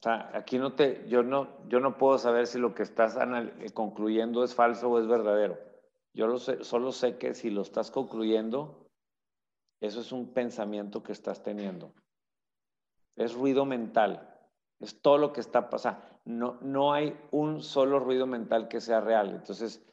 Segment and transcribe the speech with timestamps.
[0.00, 3.18] O sea, aquí no te, yo no, yo no puedo saber si lo que estás
[3.20, 5.58] eh, concluyendo es falso o es verdadero.
[6.14, 8.88] Yo lo sé, solo sé que si lo estás concluyendo,
[9.82, 11.92] eso es un pensamiento que estás teniendo.
[13.14, 14.26] Es ruido mental.
[14.80, 16.00] Es todo lo que está pasando.
[16.24, 19.28] No, no hay un solo ruido mental que sea real.
[19.28, 19.84] Entonces,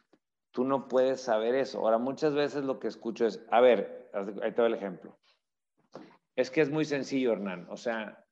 [0.52, 1.80] tú no puedes saber eso.
[1.80, 4.10] Ahora, muchas veces lo que escucho es, a ver,
[4.42, 5.18] ahí te doy el ejemplo.
[6.34, 7.68] Es que es muy sencillo, Hernán.
[7.70, 8.26] O sea,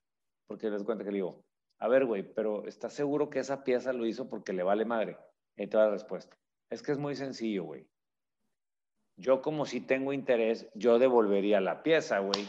[0.48, 1.44] porque les cuento que le digo,
[1.80, 5.18] a ver, güey, pero ¿estás seguro que esa pieza lo hizo porque le vale madre?
[5.58, 6.38] Ahí te la respuesta.
[6.70, 7.88] Es que es muy sencillo, güey.
[9.18, 12.48] Yo como si tengo interés, yo devolvería la pieza, güey.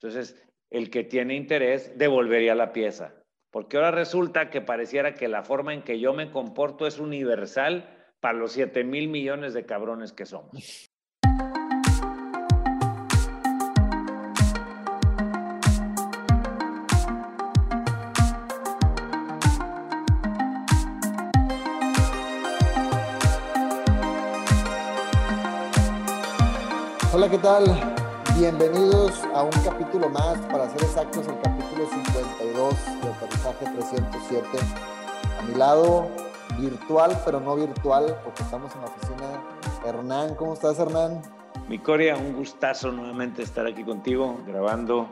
[0.00, 3.14] Entonces, el que tiene interés devolvería la pieza.
[3.50, 7.88] Porque ahora resulta que pareciera que la forma en que yo me comporto es universal
[8.20, 10.90] para los 7 mil millones de cabrones que somos.
[27.14, 27.64] Hola, ¿qué tal?
[28.38, 34.46] Bienvenidos a un capítulo más, para ser exactos, el capítulo 52 de Aterrizaje 307.
[35.38, 36.08] A mi lado,
[36.58, 39.42] virtual, pero no virtual, porque estamos en la oficina.
[39.84, 41.20] Hernán, ¿cómo estás, Hernán?
[41.68, 45.06] Mi Coria, un gustazo nuevamente estar aquí contigo, grabando.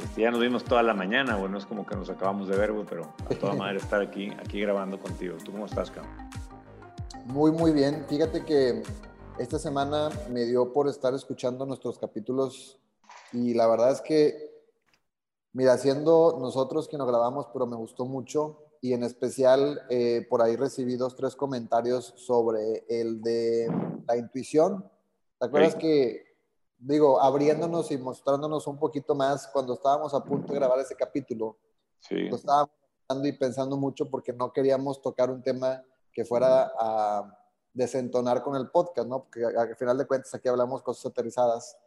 [0.00, 2.72] Este, ya nos vimos toda la mañana, bueno, es como que nos acabamos de ver,
[2.88, 5.36] pero a toda madre estar aquí, aquí grabando contigo.
[5.44, 6.12] ¿Tú cómo estás, cabrón?
[7.24, 8.06] Muy, muy bien.
[8.08, 8.84] Fíjate que
[9.38, 12.78] esta semana me dio por estar escuchando nuestros capítulos
[13.32, 14.50] y la verdad es que,
[15.52, 20.42] mira, siendo nosotros que nos grabamos, pero me gustó mucho y en especial eh, por
[20.42, 23.68] ahí recibí dos, tres comentarios sobre el de
[24.06, 24.90] la intuición.
[25.38, 26.36] ¿Te acuerdas que,
[26.78, 31.56] digo, abriéndonos y mostrándonos un poquito más cuando estábamos a punto de grabar ese capítulo?
[32.00, 32.28] Sí.
[32.28, 32.70] Lo estábamos
[33.06, 37.37] pensando y pensando mucho porque no queríamos tocar un tema que fuera a
[37.78, 39.24] desentonar con el podcast, ¿no?
[39.24, 41.78] Porque al final de cuentas aquí hablamos cosas aterrizadas.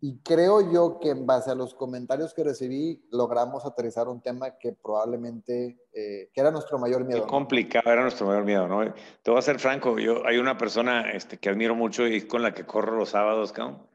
[0.00, 4.58] Y creo yo que en base a los comentarios que recibí, logramos aterrizar un tema
[4.58, 7.22] que probablemente, eh, que era nuestro mayor miedo.
[7.22, 8.92] Qué complicado, era nuestro mayor miedo, ¿no?
[9.22, 12.42] Te voy a ser franco, yo, hay una persona este, que admiro mucho y con
[12.42, 13.88] la que corro los sábados, ¿no?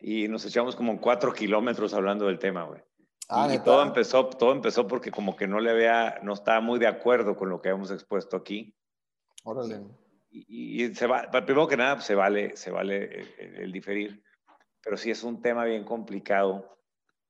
[0.00, 2.80] Y nos echamos como cuatro kilómetros hablando del tema, güey.
[3.28, 6.78] Ah, y, todo empezó, todo empezó porque como que no le había, no estaba muy
[6.78, 8.74] de acuerdo con lo que hemos expuesto aquí.
[9.44, 9.82] Órale
[10.32, 14.22] y, se va, primero que nada, se vale, se vale el, diferir,
[14.82, 16.78] pero sí es un tema bien complicado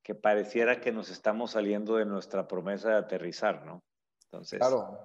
[0.03, 3.83] que pareciera que nos estamos saliendo de nuestra promesa de aterrizar, ¿no?
[4.25, 4.59] Entonces...
[4.59, 4.99] Claro,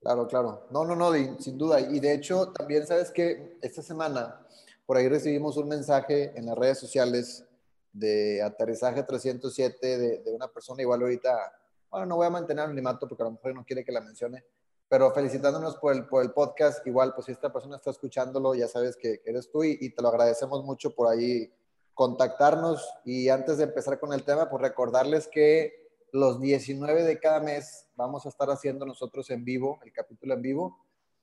[0.00, 0.66] claro, claro.
[0.70, 1.80] No, no, no, sin duda.
[1.80, 4.40] Y de hecho, también sabes que esta semana
[4.86, 7.44] por ahí recibimos un mensaje en las redes sociales
[7.92, 11.52] de aterrizaje 307 de, de una persona igual ahorita,
[11.90, 14.00] bueno, no voy a mantener el mato porque a lo mejor no quiere que la
[14.00, 14.44] mencione,
[14.88, 18.68] pero felicitándonos por el, por el podcast, igual, pues si esta persona está escuchándolo, ya
[18.68, 21.52] sabes que, eres tú y, te lo agradecemos mucho por ahí
[21.94, 22.88] contactarnos.
[23.04, 27.88] Y antes de empezar con el tema, pues recordarles que los 19 de cada mes
[27.96, 30.78] vamos a estar haciendo nosotros en vivo, el capítulo en vivo.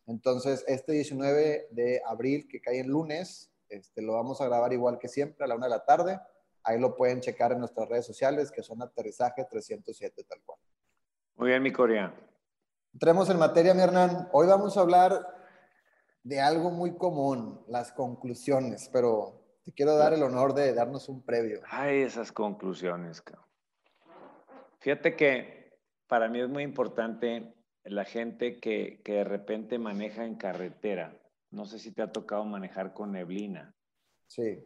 [0.07, 4.99] Entonces, este 19 de abril, que cae en lunes, este, lo vamos a grabar igual
[4.99, 6.19] que siempre a la una de la tarde.
[6.63, 10.59] Ahí lo pueden checar en nuestras redes sociales, que son Aterrizaje 307, tal cual.
[11.35, 12.13] Muy bien, mi Corea.
[12.93, 14.29] Entremos en materia, mi Hernán.
[14.33, 15.25] Hoy vamos a hablar
[16.21, 21.23] de algo muy común, las conclusiones, pero te quiero dar el honor de darnos un
[21.25, 21.61] previo.
[21.67, 23.23] Ay, esas conclusiones.
[24.77, 25.75] Fíjate que
[26.07, 31.19] para mí es muy importante la gente que, que de repente maneja en carretera.
[31.49, 33.73] No sé si te ha tocado manejar con neblina.
[34.27, 34.63] Sí.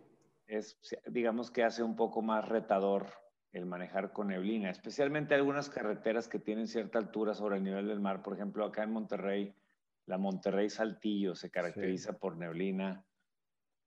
[0.47, 0.77] Es,
[1.07, 3.07] digamos que hace un poco más retador
[3.53, 7.99] el manejar con neblina, especialmente algunas carreteras que tienen cierta altura sobre el nivel del
[7.99, 8.21] mar.
[8.21, 9.53] Por ejemplo, acá en Monterrey,
[10.05, 13.03] la Monterrey Saltillo se caracteriza por neblina.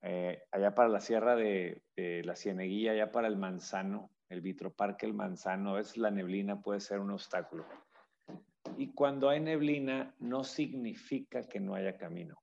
[0.03, 5.15] Eh, allá para la sierra de, la Cieneguilla, allá para el Manzano, el Vitroparque El
[5.15, 7.67] Manzano, es la neblina puede ser un obstáculo.
[8.79, 12.41] Y cuando hay neblina, no significa que no haya camino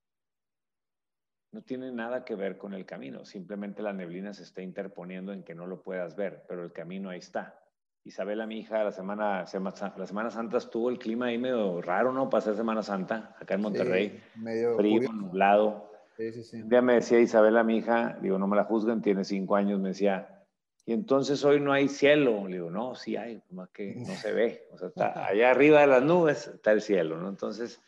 [1.58, 5.42] no tiene nada que ver con el camino, simplemente la neblina se está interponiendo en
[5.42, 7.60] que no lo puedas ver, pero el camino ahí está.
[8.04, 12.30] Isabela, mi hija, la semana, la Semana Santa estuvo el clima ahí medio raro, ¿no?
[12.30, 14.22] Para Semana Santa, acá en Monterrey.
[14.36, 15.92] medio frío, nublado.
[16.16, 16.62] Sí, sí, sí.
[16.62, 19.80] Un día me decía Isabela, mi hija, digo, no me la juzguen, tiene cinco años,
[19.80, 20.46] me decía,
[20.86, 22.48] y entonces hoy no hay cielo.
[22.48, 24.68] Le digo, no, sí hay, más que no se ve.
[24.74, 27.28] O sea, está allá arriba de las nubes está el cielo, ¿no?
[27.30, 27.82] Entonces,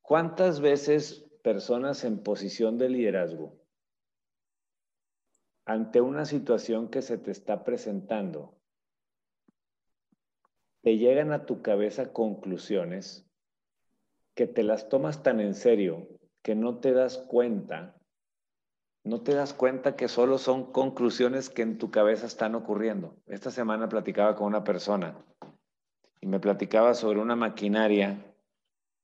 [0.00, 3.56] ¿cuántas veces personas en posición de liderazgo
[5.64, 8.58] ante una situación que se te está presentando,
[10.82, 13.26] te llegan a tu cabeza conclusiones
[14.34, 16.06] que te las tomas tan en serio
[16.42, 17.96] que no te das cuenta,
[19.02, 23.16] no te das cuenta que solo son conclusiones que en tu cabeza están ocurriendo.
[23.24, 25.16] Esta semana platicaba con una persona
[26.20, 28.27] y me platicaba sobre una maquinaria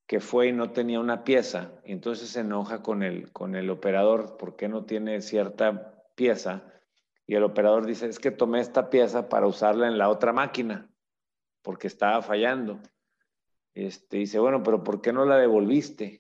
[0.06, 3.70] que fue y no tenía una pieza, y entonces se enoja con el, con el
[3.70, 6.62] operador porque no tiene cierta pieza,
[7.26, 10.90] y el operador dice, es que tomé esta pieza para usarla en la otra máquina,
[11.62, 12.80] porque estaba fallando.
[13.72, 16.18] Este, dice, bueno, pero ¿por qué no la devolviste?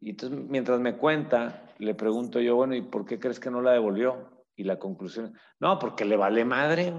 [0.00, 3.62] Y entonces, mientras me cuenta, le pregunto yo, bueno, ¿y por qué crees que no
[3.62, 4.44] la devolvió?
[4.56, 6.92] Y la conclusión, no, porque le vale madre,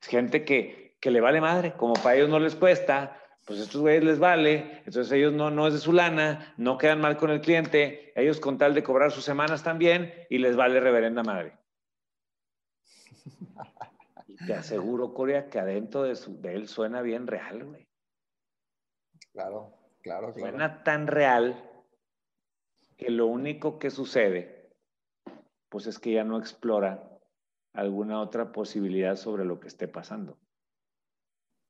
[0.00, 3.16] Es gente que, que le vale madre, como para ellos no les cuesta,
[3.50, 7.00] pues estos güeyes les vale, entonces ellos no, no es de su lana, no quedan
[7.00, 10.78] mal con el cliente, ellos con tal de cobrar sus semanas también y les vale
[10.78, 11.58] reverenda madre.
[14.28, 17.88] Y te aseguro, Corea, que adentro de, su, de él suena bien real, güey.
[19.32, 20.48] Claro, claro, claro.
[20.48, 21.60] Suena tan real
[22.96, 24.70] que lo único que sucede,
[25.68, 27.18] pues es que ya no explora
[27.72, 30.38] alguna otra posibilidad sobre lo que esté pasando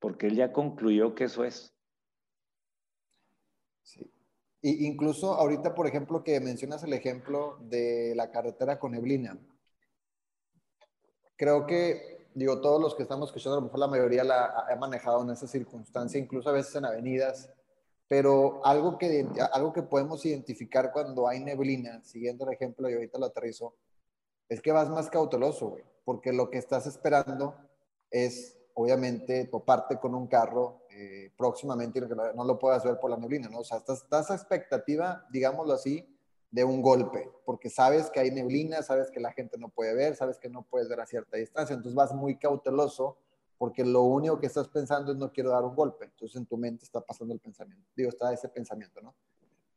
[0.00, 1.72] porque él ya concluyó que eso es.
[3.82, 4.10] Sí.
[4.62, 9.38] Y incluso ahorita, por ejemplo, que mencionas el ejemplo de la carretera con neblina.
[11.36, 14.76] Creo que, digo, todos los que estamos escuchando, a lo mejor la mayoría la ha
[14.76, 17.50] manejado en esa circunstancia, incluso a veces en avenidas,
[18.08, 23.18] pero algo que, algo que podemos identificar cuando hay neblina, siguiendo el ejemplo y ahorita
[23.18, 23.76] lo aterrizo,
[24.48, 27.54] es que vas más cauteloso, güey, porque lo que estás esperando
[28.10, 32.02] es obviamente toparte con un carro eh, próximamente y
[32.36, 33.60] no lo puedas ver por la neblina, ¿no?
[33.60, 36.06] O sea, estás, estás a expectativa, digámoslo así,
[36.50, 40.16] de un golpe, porque sabes que hay neblina, sabes que la gente no puede ver,
[40.16, 43.18] sabes que no puedes ver a cierta distancia, entonces vas muy cauteloso
[43.56, 46.56] porque lo único que estás pensando es no quiero dar un golpe, entonces en tu
[46.56, 49.14] mente está pasando el pensamiento, digo, está ese pensamiento, ¿no?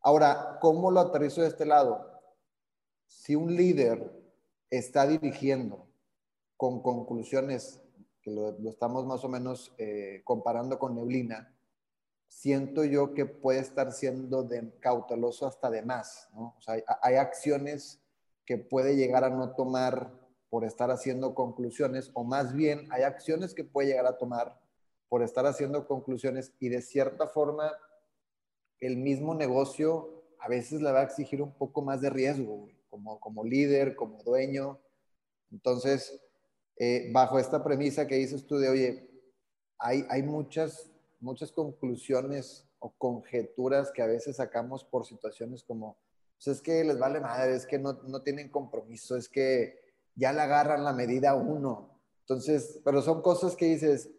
[0.01, 2.19] Ahora, ¿cómo lo aterrizo de este lado?
[3.07, 4.11] Si un líder
[4.69, 5.85] está dirigiendo
[6.57, 7.82] con conclusiones
[8.23, 11.53] que lo, estamos más o menos eh, comparando con neblina,
[12.27, 14.47] siento yo que puede estar siendo
[14.79, 16.55] cauteloso hasta de más, ¿no?
[16.57, 18.01] O sea, hay, acciones
[18.45, 20.11] que puede llegar a no tomar
[20.49, 24.59] por estar haciendo conclusiones, o más bien hay acciones que puede llegar a tomar
[25.09, 27.71] por estar haciendo conclusiones y de cierta forma
[28.79, 33.19] el mismo negocio a veces le va a exigir un poco más de riesgo, como,
[33.19, 34.79] como líder, como dueño.
[35.51, 36.19] Entonces,
[36.77, 39.09] eh, bajo esta premisa que dices tú de, oye,
[39.77, 40.89] hay, hay muchas,
[41.19, 45.97] muchas conclusiones o conjeturas que a veces sacamos por situaciones como,
[46.35, 49.79] pues es que les vale madre, es que no, no tienen compromiso, es que
[50.15, 51.99] ya le agarran la medida uno.
[52.21, 54.09] Entonces, pero son cosas que dices,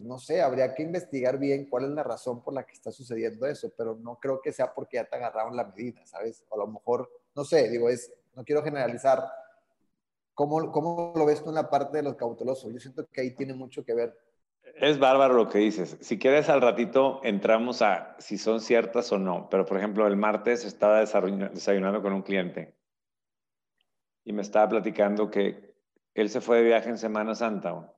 [0.00, 3.46] no sé, habría que investigar bien cuál es la razón por la que está sucediendo
[3.46, 6.44] eso, pero no creo que sea porque ya te agarraron la medida, ¿sabes?
[6.48, 9.24] O a lo mejor, no sé, digo, es, no quiero generalizar,
[10.38, 12.72] ¿Cómo, ¿Cómo, lo ves tú en la parte de los cautelosos?
[12.72, 14.16] Yo siento que ahí tiene mucho que ver.
[14.76, 15.98] Es bárbaro lo que dices.
[16.00, 19.48] Si quieres, al ratito entramos a si son ciertas o no.
[19.50, 22.78] Pero, por ejemplo, el martes estaba desayunando con un cliente
[24.22, 25.74] y me estaba platicando que
[26.14, 27.92] él se fue de viaje en Semana Santa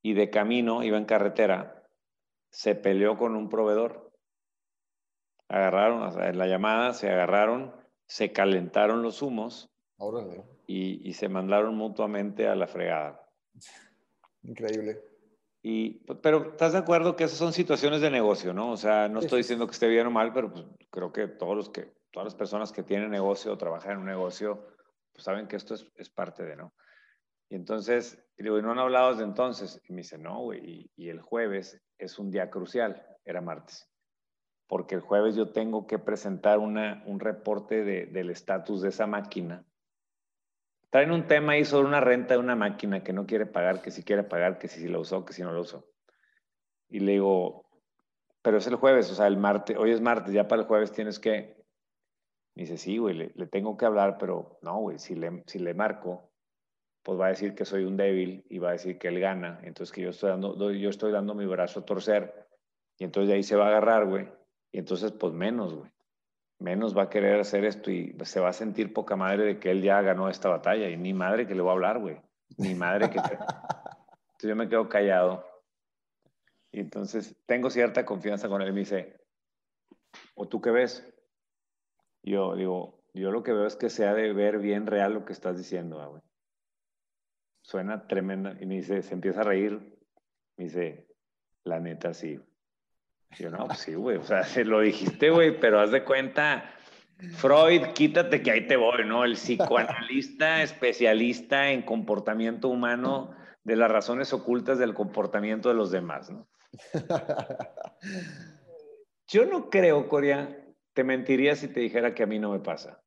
[0.00, 1.86] y de camino, iba en carretera,
[2.48, 4.10] se peleó con un proveedor.
[5.48, 7.74] Agarraron, en la llamada se agarraron,
[8.06, 9.70] se calentaron los humos.
[9.98, 13.28] Órale y, se mandaron mutuamente a la fregada.
[14.42, 15.00] Increíble.
[15.62, 18.72] Y, pero estás de acuerdo que esas son situaciones de negocio, ¿no?
[18.72, 21.56] O sea, no estoy diciendo que esté bien o mal, pero pues, creo que todos
[21.56, 24.66] los que, todas las personas que tienen negocio o trabajan en un negocio,
[25.12, 26.74] pues saben que esto es, es parte de, ¿no?
[27.48, 29.80] Y entonces, digo, ¿y no han hablado desde entonces?
[29.88, 33.88] Y me dice, no, güey, y, y, el jueves es un día crucial, era martes,
[34.66, 39.06] porque el jueves yo tengo que presentar una, un reporte de, del estatus de esa
[39.06, 39.64] máquina
[40.94, 43.90] traen un tema ahí sobre una renta de una máquina que no quiere pagar, que
[43.90, 45.90] si quiere pagar, que si, la usó, que si no la usó.
[46.88, 47.66] Y le digo,
[48.42, 50.92] pero es el jueves, o sea, el martes, hoy es martes, ya para el jueves
[50.92, 51.66] tienes que...
[52.54, 55.74] Me dice, sí, güey, le, tengo que hablar, pero no, güey, si le, si le
[55.74, 56.30] marco,
[57.02, 59.58] pues va a decir que soy un débil y va a decir que él gana,
[59.64, 62.46] entonces que yo estoy dando, yo estoy dando mi brazo a torcer,
[62.98, 64.28] y entonces de ahí se va a agarrar, güey,
[64.70, 65.93] y entonces pues menos, güey
[66.58, 69.70] menos va a querer hacer esto y se va a sentir poca madre de que
[69.70, 70.88] él ya ganó esta batalla.
[70.88, 72.20] Y ni madre que le voy a hablar, güey.
[72.58, 73.18] Ni madre que...
[73.18, 75.44] Entonces yo me quedo callado.
[76.72, 78.68] Y entonces tengo cierta confianza con él.
[78.68, 79.16] Y me dice,
[80.34, 81.08] ¿o tú qué ves?
[82.24, 85.24] Yo digo, yo lo que veo es que se ha de ver bien real lo
[85.24, 86.22] que estás diciendo, ah, güey.
[87.62, 88.56] Suena tremenda.
[88.60, 89.78] Y me dice, se empieza a reír.
[90.56, 91.06] Me dice,
[91.62, 92.40] La neta, sí.
[93.38, 94.16] Yo no, pues sí, güey.
[94.16, 96.74] O sea, se lo dijiste, güey, pero haz de cuenta,
[97.36, 99.24] Freud, quítate que ahí te voy, ¿no?
[99.24, 106.30] El psicoanalista especialista en comportamiento humano de las razones ocultas del comportamiento de los demás,
[106.30, 106.46] ¿no?
[109.28, 113.02] Yo no creo, Corea, te mentiría si te dijera que a mí no me pasa.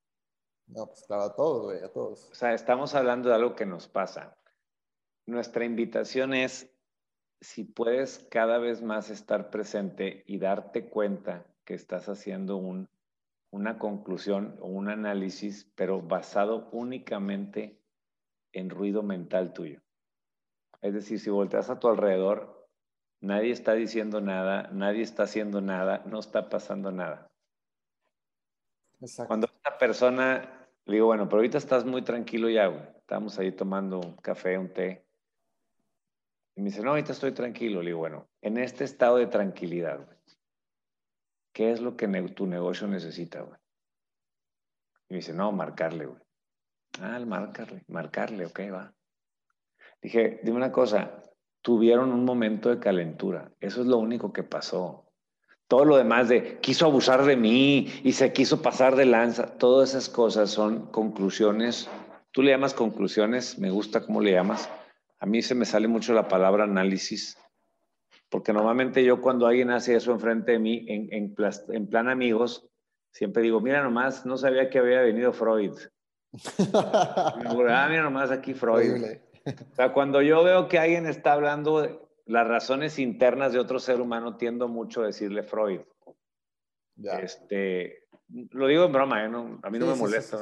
[0.68, 2.30] No, pues claro, a todos, güey, a todos.
[2.32, 4.38] O sea, estamos hablando de algo que nos pasa.
[5.26, 6.70] Nuestra invitación es,
[7.42, 12.90] si puedes cada vez más estar presente y darte cuenta que estás haciendo un,
[13.52, 17.82] una conclusión o un análisis, pero basado únicamente
[18.54, 19.82] en ruido mental tuyo.
[20.82, 22.68] Es decir, si volteas a tu alrededor,
[23.22, 27.28] nadie está diciendo nada, nadie está haciendo nada, no está pasando nada.
[29.28, 32.82] Cuando esta persona, le digo, bueno, pero ahorita estás muy tranquilo ya, güey.
[32.98, 35.07] Estamos ahí tomando un café, un té.
[36.58, 37.84] Y me dice, no, ahorita estoy tranquilo.
[37.84, 40.10] Le digo, bueno, en este estado de tranquilidad,
[41.54, 43.60] ¿qué es lo que tu negocio necesita, güey?
[45.08, 46.20] Y me dice, no, marcarle, güey.
[47.00, 48.92] Ah, marcarle, marcarle, ok, va.
[50.02, 51.22] Dije, dime una cosa,
[51.62, 53.52] tuvieron un momento de calentura.
[53.60, 55.12] Eso es lo único que pasó.
[55.68, 59.90] Todo lo demás de quiso abusar de mí y se quiso pasar de lanza, todas
[59.90, 61.88] esas cosas son conclusiones.
[62.32, 64.68] Tú le llamas conclusiones, me gusta cómo le llamas.
[65.20, 67.38] A mí se me sale mucho la palabra análisis,
[68.30, 72.70] porque normalmente yo cuando alguien hace eso enfrente de mí, en, en, plan amigos,
[73.12, 75.74] siempre digo, mira nomás, no sabía que había venido Freud.
[76.74, 79.18] ah, mira nomás aquí Freud.
[79.46, 84.02] O sea, cuando yo veo que alguien está hablando las razones internas de otro ser
[84.02, 85.82] humano tiendo mucho a decirle Freud.
[87.22, 88.08] Este,
[88.52, 89.28] lo digo en broma, ¿eh?
[89.28, 90.38] a mí no me molesta.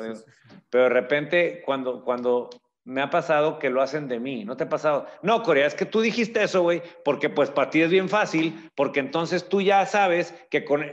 [0.69, 2.49] pero de repente, cuando, cuando
[2.85, 5.07] me ha pasado que lo hacen de mí, ¿no te ha pasado?
[5.23, 8.71] No, Corea, es que tú dijiste eso, güey, porque pues para ti es bien fácil,
[8.75, 10.83] porque entonces tú ya sabes que con...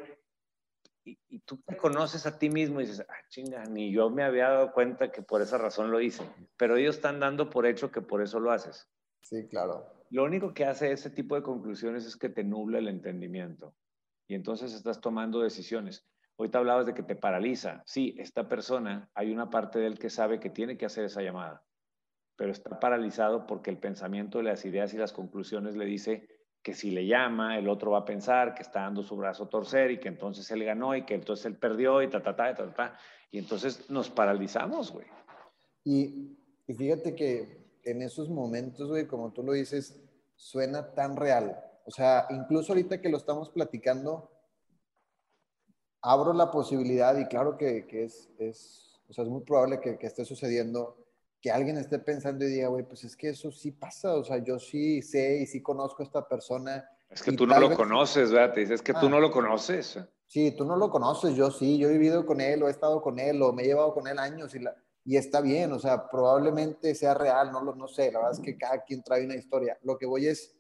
[1.05, 4.23] Y, y, tú te conoces a ti mismo y dices, ah, chinga, ni yo me
[4.23, 6.23] había dado cuenta que por esa razón lo hice,
[6.57, 8.89] pero ellos están dando por hecho que por eso lo haces.
[9.21, 9.93] Sí, claro.
[10.11, 13.75] Lo único que hace ese tipo de conclusiones es que te nubla el entendimiento
[14.29, 16.07] y entonces estás tomando decisiones.
[16.37, 17.83] Hoy te hablabas de que te paraliza.
[17.85, 21.23] Sí, esta persona, hay una parte de él que sabe que tiene que hacer esa
[21.23, 21.63] llamada,
[22.37, 26.29] pero está paralizado porque el pensamiento, las ideas y las conclusiones le dice
[26.63, 29.49] que si le llama, el otro va a pensar que está dando su brazo a
[29.49, 32.55] torcer y que entonces él ganó y que entonces él perdió y ta, ta, ta,
[32.55, 32.99] ta, ta.
[33.31, 35.07] Y entonces nos paralizamos, güey.
[35.85, 40.01] Y, y fíjate que en esos momentos, güey, como tú lo dices,
[40.37, 41.57] suena tan real.
[41.85, 44.31] O sea, incluso ahorita que lo estamos platicando,
[46.01, 50.25] abro la posibilidad y claro que, es, es, o sea, es muy probable que, esté
[50.25, 51.02] sucediendo
[51.43, 54.39] que alguien esté pensando y diga, güey, pues es que eso sí pasa, o sea,
[54.39, 56.89] yo sí sé y sí conozco a esta persona.
[57.11, 58.55] Es que tú no lo conoces, ¿verdad?
[58.55, 59.09] Te dices que tú ah.
[59.09, 59.99] no lo conoces.
[60.29, 63.03] Sí, tú no lo conoces, yo sí, yo he vivido con él o he estado
[63.03, 65.81] con él o me he llevado con él años y la, y está bien, o
[65.81, 69.25] sea, probablemente sea real, no, lo, no sé, la verdad es que cada quien trae
[69.25, 69.77] una historia.
[69.83, 70.55] Lo que voy es,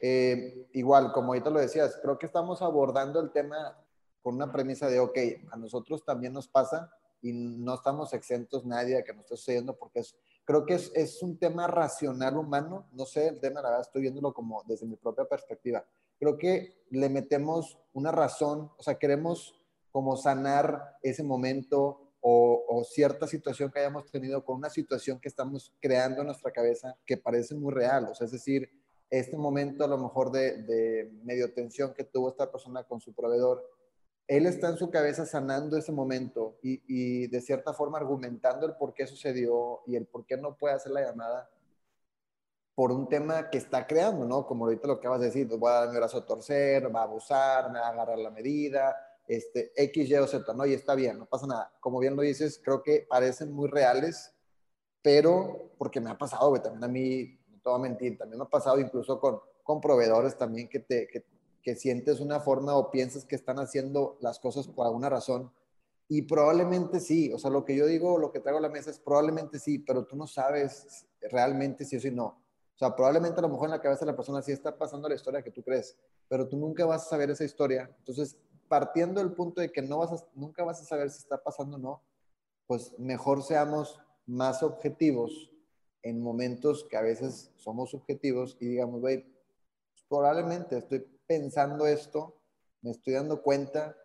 [0.00, 3.76] eh, igual, como ahorita lo decías, creo que estamos abordando el tema
[4.22, 5.18] con una premisa de, ok,
[5.50, 6.88] a nosotros también nos pasa
[7.20, 10.92] y no estamos exentos nadie a que nos esté sucediendo porque es, creo que es,
[10.94, 14.86] es un tema racional humano, no sé, el tema, la verdad, estoy viéndolo como desde
[14.86, 15.84] mi propia perspectiva.
[16.18, 19.54] Creo que le metemos una razón, o sea, queremos
[19.90, 25.74] como sanar ese momento, o, cierta situación que hayamos tenido con una situación que estamos
[25.80, 28.08] creando en nuestra cabeza que parece muy real.
[28.10, 28.68] O sea, es decir,
[29.10, 33.64] este momento a lo mejor de, medio tensión que tuvo esta persona con su proveedor,
[34.26, 38.74] él está en su cabeza sanando ese momento y, y, de cierta forma argumentando el
[38.74, 41.50] por qué sucedió y el por qué no puede hacer la llamada
[42.78, 44.46] por un tema que está creando, ¿no?
[44.46, 47.00] Como ahorita lo que acabas de decir, voy a dar mi brazo a torcer, va
[47.00, 48.96] a abusar, me va a agarrar la medida,
[49.26, 50.64] este, X, Y o Z, ¿no?
[50.64, 51.72] Y está bien, no pasa nada.
[51.80, 54.32] Como bien lo dices, creo que parecen muy reales,
[55.02, 58.38] pero porque me ha pasado, güey, también a mí, no te voy a mentir, también
[58.38, 61.24] me ha pasado incluso con, con proveedores también que, te, que,
[61.60, 65.50] que sientes una forma o piensas que están haciendo las cosas por alguna razón.
[66.08, 68.90] Y probablemente sí, o sea, lo que yo digo, lo que traigo a la mesa
[68.90, 72.24] es probablemente sí, pero tú no sabes realmente si eso y no.
[72.24, 75.08] O sea, probablemente a lo mejor en la cabeza de la persona sí está pasando
[75.08, 75.98] la historia que tú crees,
[76.28, 77.90] pero tú nunca vas a saber esa historia.
[77.98, 78.38] Entonces,
[78.68, 81.80] partiendo del punto de que no vas nunca vas a saber si está pasando o
[81.80, 82.02] no,
[82.66, 85.50] pues mejor seamos más objetivos
[86.02, 89.26] en momentos que a veces somos subjetivos y digamos, güey,
[90.08, 92.40] probablemente estoy pensando esto,
[92.80, 93.96] me estoy dando cuenta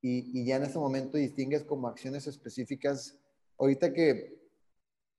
[0.00, 3.18] y, ya en ese momento distingues como acciones específicas.
[3.58, 4.38] Ahorita que,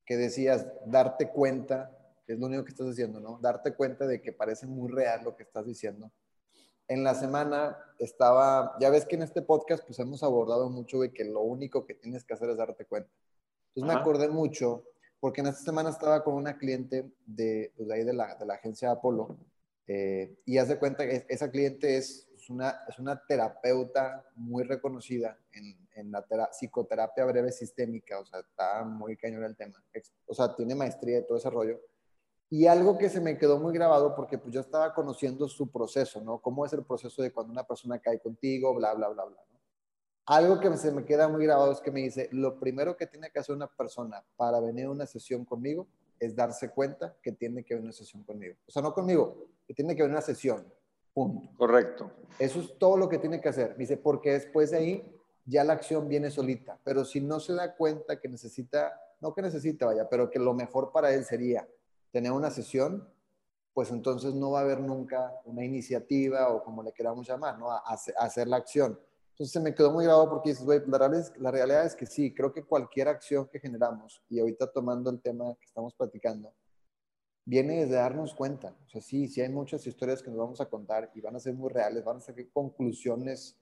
[0.06, 1.96] que decías darte cuenta,
[2.26, 3.40] que es lo único que estás haciendo, ¿no?
[3.42, 6.12] Darte cuenta de que parece muy real lo que estás diciendo.
[6.88, 11.14] En la semana estaba, ya ves que en este podcast pues hemos abordado mucho de
[11.14, 13.12] que lo único que tienes que hacer es darte cuenta.
[13.76, 14.86] Entonces me acordé mucho
[15.20, 18.46] porque en esta semana estaba con una cliente de, pues, de ahí de la, de
[18.46, 19.38] la agencia Apolo
[19.86, 25.38] eh, y haz de cuenta que esa cliente es una, es una terapeuta muy reconocida
[25.52, 29.84] en, en la psicoterapia breve sistémica, o sea, está muy cañón el tema.
[30.26, 31.80] O sea, tiene maestría de todo ese rollo.
[32.50, 36.20] Y algo que se me quedó muy grabado porque pues yo estaba conociendo su proceso,
[36.22, 36.40] ¿no?
[36.40, 39.60] Cómo es el proceso de cuando una persona cae contigo, bla, bla, bla, bla, ¿no?
[40.26, 43.30] Algo que se me queda muy grabado es que me dice, lo primero que tiene
[43.32, 45.88] que hacer una persona para venir a una sesión conmigo
[46.20, 48.56] es darse cuenta que tiene que venir a una sesión conmigo.
[48.68, 50.72] O sea, no conmigo, que tiene que venir a una sesión.
[51.14, 51.50] Punto.
[51.58, 52.12] Correcto.
[52.38, 53.76] Eso es todo lo que tiene que hacer.
[53.78, 56.80] Dice, porque después de ahí ya la acción viene solita.
[56.84, 60.54] Pero si no se da cuenta que necesita, no que necesita, vaya, pero que lo
[60.54, 61.68] mejor para él sería
[62.12, 63.08] tener una sesión,
[63.74, 67.72] pues entonces no va a haber nunca una iniciativa o como le queramos llamar, ¿no?
[67.72, 67.82] A,
[68.18, 69.00] hacer la acción.
[69.32, 71.96] Entonces se me quedó muy grabado porque dices, güey, la, realidad es, la realidad es
[71.96, 75.94] que sí, creo que cualquier acción que generamos, y ahorita tomando el tema que estamos
[75.94, 76.52] platicando,
[77.50, 78.76] viene desde darnos cuenta.
[78.86, 81.40] O sea, sí, sí hay muchas historias que nos vamos a contar y van a
[81.40, 83.60] ser muy reales, van a ser conclusiones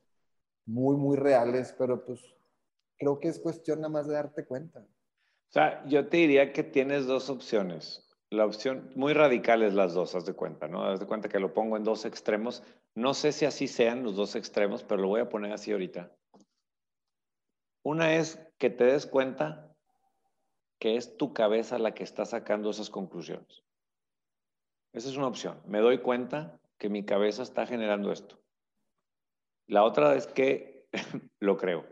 [0.66, 2.20] muy, muy reales, pero pues
[2.98, 4.80] creo que es cuestión nada más de darte cuenta.
[4.80, 8.04] O sea, yo te diría que tienes dos opciones.
[8.30, 10.84] La opción, muy radicales las dos, haz de cuenta, ¿no?
[10.84, 12.64] Haz de cuenta que lo pongo en dos extremos.
[12.94, 16.12] No sé si así sean los dos extremos, pero lo voy a poner así ahorita.
[17.84, 19.74] Una es que te des cuenta
[20.78, 23.64] que es tu cabeza la que está sacando esas conclusiones.
[24.98, 25.62] Esa es una opción.
[25.68, 28.40] Me doy cuenta que mi cabeza está generando esto.
[29.68, 30.90] La otra es que
[31.40, 31.86] lo creo.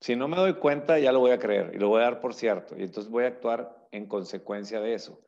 [0.00, 2.20] Si no me doy cuenta, ya lo voy a creer y lo voy a dar
[2.20, 2.76] por cierto.
[2.76, 5.20] Y entonces voy a actuar en consecuencia de eso.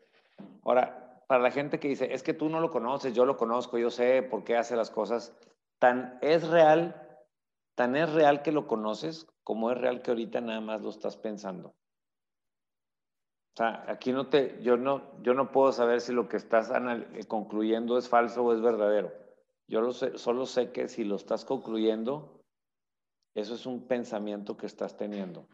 [0.65, 3.79] Ahora, para la gente que dice, es que tú no lo conoces, yo lo conozco,
[3.79, 5.37] yo sé por qué hace las cosas,
[5.79, 7.01] tan es real,
[7.77, 11.17] tan es real que lo conoces como es real que ahorita nada más lo estás
[11.17, 11.77] pensando.
[13.55, 16.73] O sea, aquí no te, yo no, yo no puedo saber si lo que estás
[17.29, 19.13] concluyendo es falso o es verdadero.
[19.69, 22.43] Yo lo sé, solo sé que si lo estás concluyendo,
[23.37, 25.47] eso es un pensamiento que estás teniendo.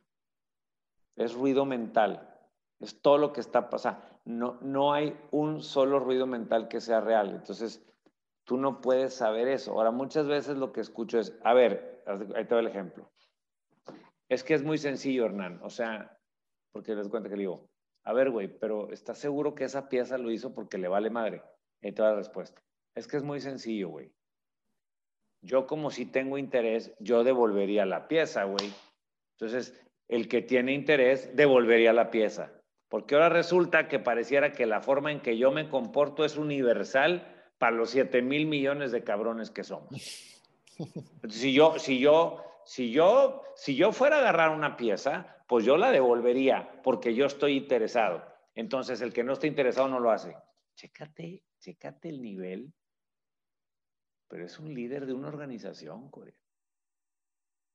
[1.14, 2.26] Es ruido mental.
[2.80, 4.00] Es todo lo que está pasando.
[4.24, 7.28] No, no hay un solo ruido mental que sea real.
[7.28, 7.84] Entonces,
[8.44, 9.72] tú no puedes saber eso.
[9.72, 12.02] Ahora, muchas veces lo que escucho es, a ver,
[12.34, 13.10] ahí te doy el ejemplo.
[14.30, 15.60] Es que es muy sencillo, Hernán.
[15.62, 16.18] O sea,
[16.72, 17.69] porque les cuento que le digo,
[18.04, 21.42] a ver, güey, pero ¿estás seguro que esa pieza lo hizo porque le vale madre?
[21.82, 22.62] Ahí te da la respuesta.
[22.94, 24.12] Es que es muy sencillo, güey.
[25.42, 28.72] Yo como si tengo interés, yo devolvería la pieza, güey.
[29.38, 32.52] Entonces, el que tiene interés devolvería la pieza.
[32.88, 37.26] Porque ahora resulta que pareciera que la forma en que yo me comporto es universal
[37.58, 39.88] para los 7 mil millones de cabrones que somos.
[41.28, 45.76] si yo, si yo, si yo, si yo fuera a agarrar una pieza, pues yo
[45.76, 48.24] la devolvería porque yo estoy interesado.
[48.54, 50.36] Entonces, el que no está interesado no lo hace.
[50.74, 52.72] Chécate, chécate el nivel
[54.30, 56.36] pero es un líder de una organización, Corea.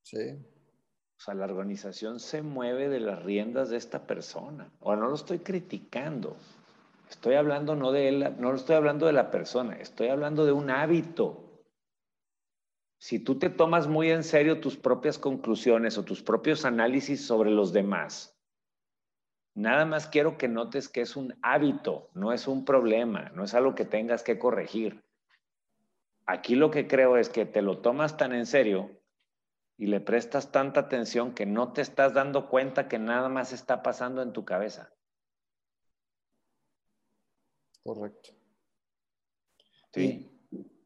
[0.03, 0.31] Sí.
[1.17, 4.71] O sea, la organización se mueve de las riendas de esta persona.
[4.79, 6.37] Ahora, no lo estoy criticando.
[7.09, 10.53] Estoy hablando no de él, no lo estoy hablando de la persona, estoy hablando de
[10.53, 11.44] un hábito.
[12.97, 17.51] Si tú te tomas muy en serio tus propias conclusiones o tus propios análisis sobre
[17.51, 18.37] los demás,
[19.53, 23.53] nada más quiero que notes que es un hábito, no es un problema, no es
[23.53, 25.03] algo que tengas que corregir.
[26.25, 28.89] Aquí lo que creo es que te lo tomas tan en serio
[29.77, 33.83] y le prestas tanta atención que no te estás dando cuenta que nada más está
[33.83, 34.91] pasando en tu cabeza.
[37.83, 38.31] Correcto.
[39.93, 40.34] Sí.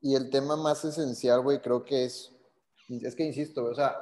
[0.01, 2.31] Y, el tema más esencial, güey, creo que es,
[2.89, 3.95] es que insisto, o sea,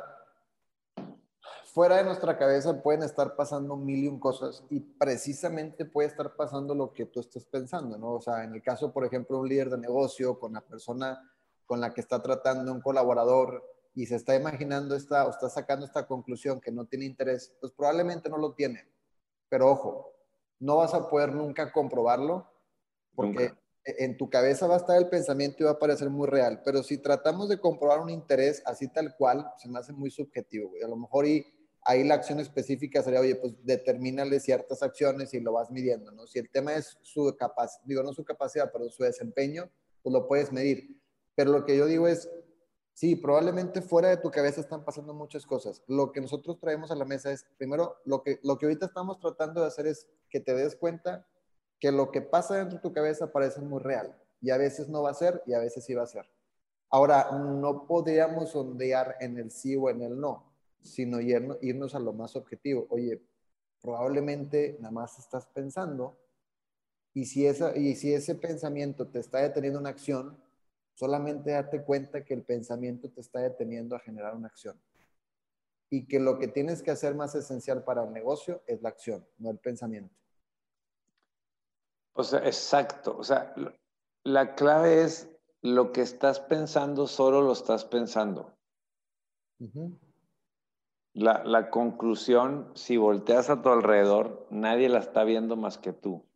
[1.73, 6.35] fuera de nuestra cabeza pueden estar pasando mil y un cosas y precisamente puede estar
[6.35, 8.13] pasando lo que tú estás pensando, ¿no?
[8.13, 11.21] O sea, en el caso, por ejemplo, un líder de negocio con la persona
[11.67, 15.85] con la que está tratando un colaborador y se está imaginando esta o está sacando
[15.85, 18.87] esta conclusión que no tiene interés, pues probablemente no lo tiene.
[19.49, 20.13] Pero ojo,
[20.59, 22.47] no vas a poder nunca comprobarlo
[23.15, 23.53] porque
[23.97, 26.61] en tu cabeza va a estar el pensamiento y va a parecer muy real.
[26.65, 30.71] Pero si tratamos de comprobar un interés así tal cual, se me hace muy subjetivo.
[30.83, 31.45] A lo mejor y
[31.85, 36.27] ahí la acción específica sería, oye, pues determínale ciertas acciones y lo vas midiendo, ¿no?
[36.27, 39.71] Si el tema es su capacidad, digo, no su capacidad, pero su desempeño,
[40.03, 41.01] pues lo puedes medir.
[41.33, 42.29] Pero lo que yo digo es,
[42.93, 45.81] sí, probablemente fuera de tu cabeza están pasando muchas cosas.
[45.87, 49.17] Lo que nosotros traemos a la mesa es, primero, lo que, lo que ahorita estamos
[49.19, 51.25] tratando de hacer es que te des cuenta
[51.79, 55.03] que lo que pasa dentro de tu cabeza parece muy real y a veces no
[55.03, 56.25] va a ser y a veces sí va a ser.
[56.89, 62.13] Ahora, no podríamos ondear en el sí o en el no, sino irnos a lo
[62.13, 62.87] más objetivo.
[62.89, 63.21] Oye,
[63.81, 66.17] probablemente nada más estás pensando
[67.13, 70.37] y si, esa, y si ese pensamiento te está deteniendo una acción,
[70.93, 74.79] solamente date cuenta que el pensamiento te está deteniendo a generar una acción.
[75.89, 79.25] Y que lo que tienes que hacer más esencial para el negocio es la acción,
[79.39, 80.13] no el pensamiento.
[82.17, 83.15] O sea, exacto.
[83.17, 83.53] O sea,
[84.23, 85.29] la clave es
[85.61, 88.57] lo que estás pensando, solo lo estás pensando.
[91.13, 96.27] la, la, conclusión, si volteas a tu alrededor, nadie la está viendo más que tú.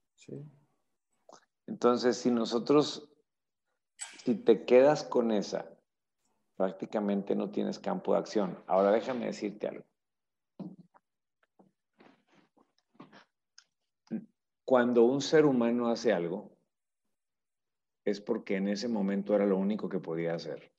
[1.68, 3.10] Entonces, si nosotros,
[4.24, 5.66] si te quedas con esa,
[6.58, 8.64] prácticamente no tienes campo de acción.
[8.68, 9.84] Ahora déjame decirte algo.
[14.72, 16.58] Cuando un ser humano hace algo,
[18.06, 20.72] es porque en ese momento era lo único que podía hacer.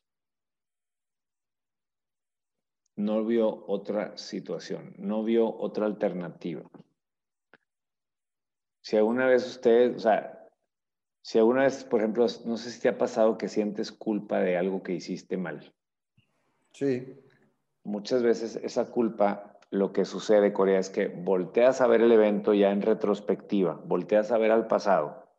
[2.97, 6.63] No vio otra situación, no vio otra alternativa.
[8.81, 10.49] Si alguna vez usted, o sea,
[11.21, 14.57] si alguna vez, por ejemplo, no sé si te ha pasado que sientes culpa de
[14.57, 15.71] algo que hiciste mal.
[16.73, 17.15] Sí.
[17.85, 22.53] Muchas veces esa culpa lo que sucede, Corea, es que volteas a ver el evento
[22.53, 25.35] ya en retrospectiva, volteas a ver al pasado,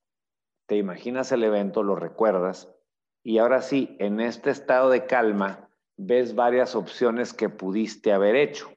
[0.66, 2.76] te imaginas el evento, lo recuerdas,
[3.22, 8.72] y ahora sí, en este estado de calma, ves varias opciones que pudiste haber hecho.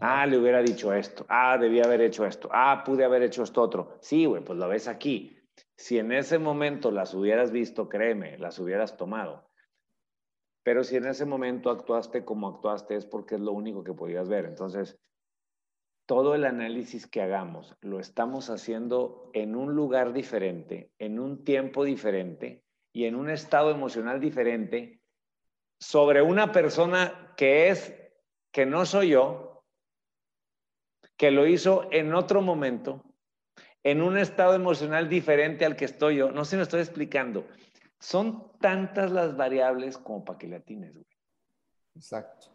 [0.00, 1.26] Ah, le hubiera dicho esto.
[1.28, 2.48] Ah, debía haber hecho esto.
[2.50, 3.98] Ah, pude haber hecho esto otro.
[4.00, 5.38] Sí, güey, pues lo ves aquí.
[5.76, 9.50] Si en ese momento las hubieras visto, créeme, las hubieras tomado.
[10.64, 14.28] Pero si en ese momento actuaste como actuaste es porque es lo único que podías
[14.28, 14.46] ver.
[14.46, 14.98] Entonces,
[16.06, 21.84] todo el análisis que hagamos lo estamos haciendo en un lugar diferente, en un tiempo
[21.84, 25.00] diferente y en un estado emocional diferente
[25.78, 27.94] sobre una persona que es,
[28.50, 29.64] que no soy yo,
[31.16, 33.04] que lo hizo en otro momento,
[33.82, 36.30] en un estado emocional diferente al que estoy yo.
[36.30, 37.46] No sé me estoy explicando.
[38.04, 41.06] Son tantas las variables como para que le atines, güey.
[41.94, 42.48] Exacto.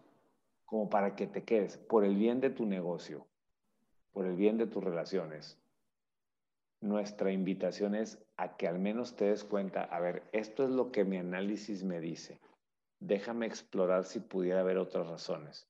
[0.64, 3.26] Como para que te quedes por el bien de tu negocio,
[4.12, 5.58] por el bien de tus relaciones.
[6.82, 10.92] Nuestra invitación es a que al menos te des cuenta, a ver, esto es lo
[10.92, 12.40] que mi análisis me dice.
[13.00, 15.68] Déjame explorar si pudiera haber otras razones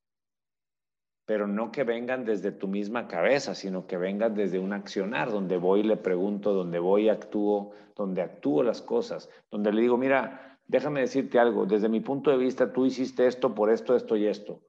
[1.29, 5.57] pero no que vengan desde tu misma cabeza, sino que vengan desde un accionar, donde
[5.57, 9.95] voy y le pregunto, donde voy y actúo, donde actúo las cosas, donde le digo,
[9.95, 14.15] mira, déjame decirte algo, desde mi punto de vista tú hiciste esto por esto, esto
[14.17, 14.63] y esto.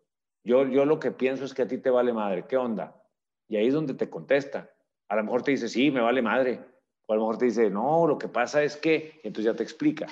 [0.45, 2.95] Yo, yo lo que pienso es que a ti te vale madre, ¿qué onda?
[3.49, 4.69] Y ahí es donde te contesta.
[5.09, 6.61] A lo mejor te dice, sí, me vale madre.
[7.07, 9.63] O a lo mejor te dice, no, lo que pasa es que, entonces ya te
[9.63, 10.09] explica.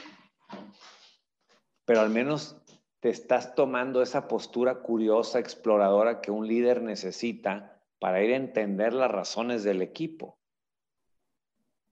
[1.85, 2.57] Pero al menos
[3.01, 8.93] te estás tomando esa postura curiosa, exploradora que un líder necesita para ir a entender
[8.93, 10.39] las razones del equipo.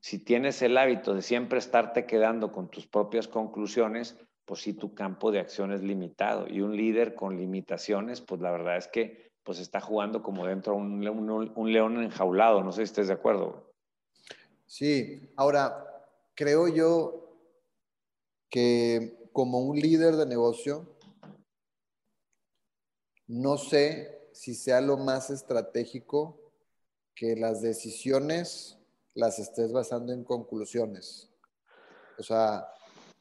[0.01, 4.95] Si tienes el hábito de siempre estarte quedando con tus propias conclusiones, pues sí tu
[4.95, 6.47] campo de acción es limitado.
[6.49, 10.75] Y un líder con limitaciones, pues la verdad es que pues está jugando como dentro
[10.75, 12.63] de un, un, león enjaulado.
[12.63, 13.73] No sé si estés de acuerdo.
[14.67, 17.33] Sí, ahora creo yo
[18.49, 20.96] que como un líder de negocio,
[23.27, 26.41] no sé si sea lo más estratégico
[27.15, 28.79] que las decisiones
[29.15, 31.31] las estés basando en conclusiones.
[32.19, 32.69] O sea,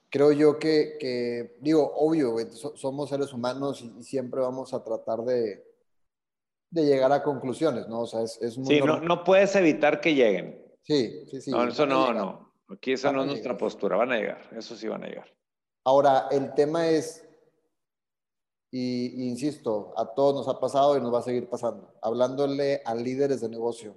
[0.10, 2.36] creo yo que, digo, obvio,
[2.76, 5.63] somos seres humanos y, siempre vamos a tratar de,
[6.72, 8.02] llegar a conclusiones, ¿no?
[8.02, 8.68] O sea, es, muy...
[8.68, 10.62] Sí, no, puedes evitar que lleguen.
[10.84, 11.52] Sí, sí, sí.
[11.52, 12.54] No, eso no, no.
[12.68, 15.34] Aquí esa no es nuestra postura, van a llegar, eso sí van a llegar.
[15.84, 17.25] Ahora, el tema es,
[18.78, 21.94] y, insisto, a todos nos ha pasado y nos va a seguir pasando.
[22.02, 23.96] Hablándole a líderes de negocio.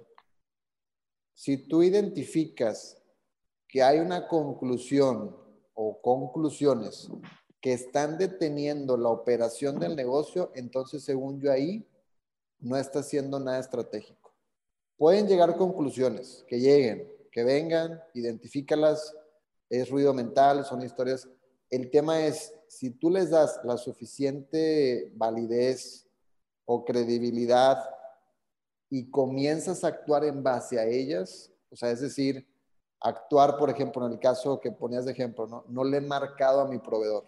[1.33, 2.97] Si tú identificas
[3.67, 5.35] que hay una conclusión
[5.73, 7.09] o conclusiones
[7.59, 11.85] que están deteniendo la operación del negocio, entonces según yo ahí
[12.59, 14.33] no está haciendo nada estratégico.
[14.95, 19.13] Pueden llegar conclusiones, que lleguen, que vengan, identifícalas,
[19.69, 21.27] es ruido mental, son historias.
[21.69, 26.07] El tema es, si tú les das la suficiente validez
[26.65, 27.77] o credibilidad
[28.89, 32.47] y comienzas a actuar en base a ellas, o sea, es decir,
[32.99, 35.65] actuar, por ejemplo, en el caso que ponías de ejemplo, ¿no?
[35.67, 37.25] No le he marcado a mi proveedor.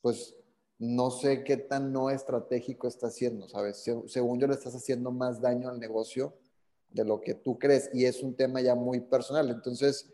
[0.00, 0.34] Pues
[0.78, 3.84] no sé qué tan no estratégico está haciendo, ¿sabes?
[4.06, 6.34] Según yo le estás haciendo más daño al negocio
[6.88, 9.50] de lo que tú crees y es un tema ya muy personal.
[9.50, 10.10] Entonces,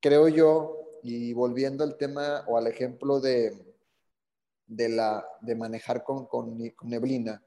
[0.00, 3.56] creo yo, y volviendo al tema o al ejemplo de,
[4.66, 7.42] de, la, de manejar con, con, neblina,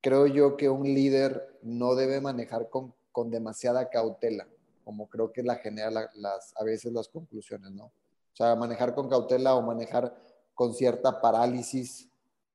[0.00, 4.46] creo yo que un líder no debe manejar con, con demasiada cautela,
[4.84, 7.86] como creo que la genera las, a veces las conclusiones, ¿no?
[7.86, 10.16] O sea, manejar con cautela o manejar
[10.54, 12.08] con cierta parálisis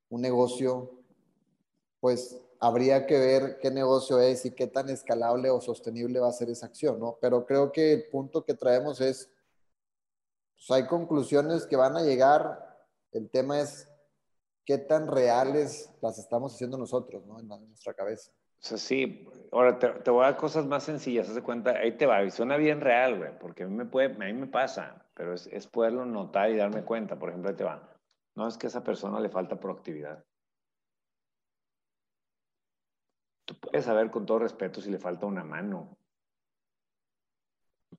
[0.09, 0.91] un negocio,
[1.99, 6.33] pues habría que ver qué negocio es y qué tan escalable o sostenible va a
[6.33, 7.17] ser esa acción, ¿no?
[7.19, 9.29] Pero creo que el punto que traemos es,
[10.65, 12.77] pues hay conclusiones que van a llegar,
[13.11, 13.89] el tema es
[14.65, 17.39] qué tan reales las estamos haciendo nosotros, ¿no?
[17.39, 18.31] En, nuestra cabeza.
[18.31, 21.97] O sea, sí, ahora te, voy a dar cosas más sencillas, haz de cuenta, ahí
[21.97, 24.47] te va, y suena bien real, güey, porque a mí me, puede, a mí me
[24.47, 27.89] pasa, pero es, es poderlo notar y darme cuenta, por ejemplo, ahí te va,
[28.35, 30.23] no es que a esa persona le falta proactividad,
[33.45, 35.97] Tú puedes saber con todo respeto si le falta una mano.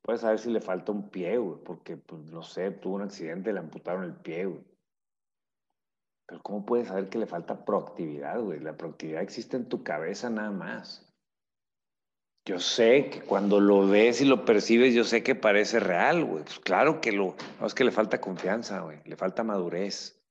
[0.04, 3.54] Puedes saber si le falta un pie, güey, porque, pues, no sé, tuvo un accidente,
[3.54, 4.62] le amputaron el pie, güey.
[6.26, 8.60] Pero ¿cómo puedes saber que le falta proactividad, güey?
[8.60, 11.10] La proactividad existe en tu cabeza nada más.
[12.46, 16.44] Yo sé que cuando lo ves y lo percibes, yo sé que parece real, güey.
[16.44, 17.34] Pues claro que lo...
[17.58, 19.00] No, es que le falta confianza, güey.
[19.06, 20.22] Le falta madurez.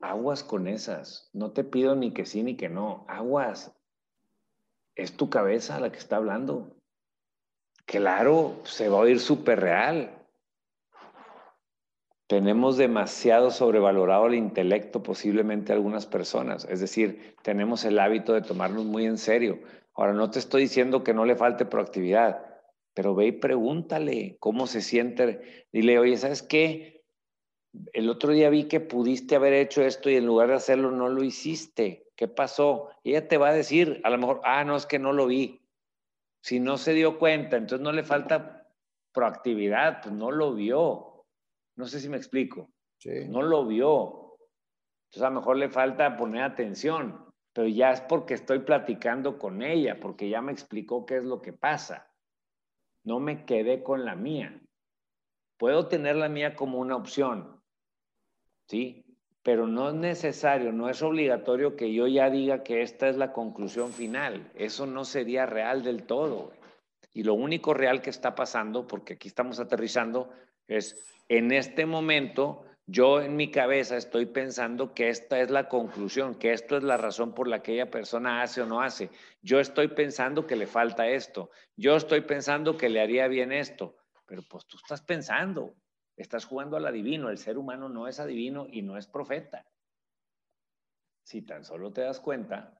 [0.00, 1.30] Aguas con esas.
[1.32, 3.04] No te pido ni que sí ni que no.
[3.06, 3.72] Aguas.
[4.96, 6.77] Es tu cabeza la que está hablando.
[7.88, 10.10] Claro, se va a oír súper real.
[12.26, 16.66] Tenemos demasiado sobrevalorado el intelecto posiblemente algunas personas.
[16.66, 19.60] Es decir, tenemos el hábito de tomarnos muy en serio.
[19.94, 22.44] Ahora, no te estoy diciendo que no le falte proactividad,
[22.92, 25.66] pero ve y pregúntale cómo se siente.
[25.72, 26.98] Dile, oye, ¿sabes qué?
[27.94, 31.08] el otro día vi que pudiste haber hecho esto y en lugar de hacerlo no
[31.08, 32.06] lo hiciste.
[32.16, 32.90] ¿Qué pasó?
[33.02, 35.62] ella te va a decir, a lo mejor, ah, no, es que no lo vi.
[36.40, 38.66] Si no se dio cuenta, entonces no le falta
[39.12, 41.26] proactividad, pues no lo vio.
[41.76, 42.70] No sé si me explico.
[43.28, 44.38] No lo vio.
[45.06, 49.62] Entonces a lo mejor le falta poner atención, pero ya es porque estoy platicando con
[49.62, 52.12] ella, porque ya me explicó qué es lo que pasa.
[53.04, 54.60] No me quedé con la mía.
[55.56, 57.62] Puedo tener la mía como una opción,
[58.68, 59.07] ¿sí?
[59.48, 63.32] Pero no es necesario, no es obligatorio que yo ya diga que esta es la
[63.32, 64.52] conclusión final.
[64.54, 66.52] Eso no sería real del todo.
[67.14, 70.28] Y lo único real que está pasando, porque aquí estamos aterrizando,
[70.66, 76.34] es en este momento yo en mi cabeza estoy pensando que esta es la conclusión,
[76.34, 79.08] que esto es la razón por la que aquella persona hace o no hace.
[79.40, 81.48] Yo estoy pensando que le falta esto.
[81.74, 83.96] Yo estoy pensando que le haría bien esto.
[84.26, 85.72] Pero pues tú estás pensando.
[86.18, 87.30] Estás jugando al adivino.
[87.30, 89.64] El ser humano no es adivino y no es profeta.
[91.22, 92.78] Si tan solo te das cuenta,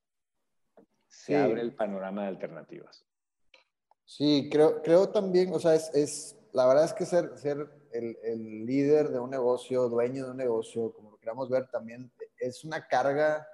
[1.06, 3.06] se abre el panorama de alternativas.
[4.04, 9.10] Sí, creo, creo también, o sea, es, la verdad es que ser, ser el, líder
[9.10, 13.46] de un negocio, dueño de un negocio, como lo queramos ver, también es una carga,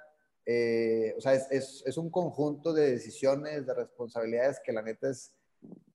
[0.46, 5.34] eh, o sea, es, es, un conjunto de decisiones, de responsabilidades que la neta es,